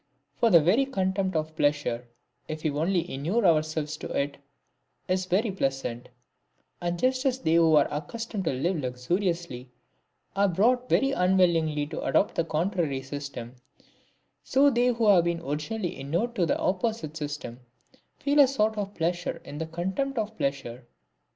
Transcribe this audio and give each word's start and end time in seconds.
For 0.33 0.49
the 0.49 0.61
very 0.61 0.87
contempt 0.87 1.35
of 1.35 1.55
pleasure, 1.55 2.07
if 2.47 2.63
we 2.63 2.71
only 2.71 3.07
inure 3.07 3.45
ourselves 3.45 3.97
to 3.97 4.09
it, 4.09 4.37
is 5.07 5.27
very 5.27 5.51
pleasant; 5.51 6.09
and 6.81 6.97
just 6.97 7.23
as 7.23 7.37
they 7.37 7.53
who 7.53 7.75
are 7.75 7.87
accustomed 7.91 8.45
to 8.45 8.51
live 8.51 8.77
luxuriously, 8.77 9.69
are 10.35 10.47
brought 10.47 10.89
very 10.89 11.11
unwillingly 11.11 11.85
to 11.85 12.01
adopt 12.01 12.33
the 12.33 12.43
contrary 12.43 13.03
system; 13.03 13.57
so 14.43 14.71
they 14.71 14.87
who 14.87 15.07
have 15.07 15.25
been 15.25 15.39
originally 15.41 15.95
inured 15.99 16.33
to 16.33 16.47
that 16.47 16.59
opposite 16.59 17.15
system, 17.15 17.59
feel 18.17 18.39
a 18.39 18.47
sort 18.47 18.79
of 18.79 18.95
pleasure 18.95 19.39
in 19.45 19.59
the 19.59 19.67
contempt 19.67 20.17
of 20.17 20.35
pleasure. 20.35 20.87